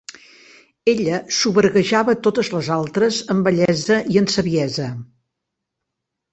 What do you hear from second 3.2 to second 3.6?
en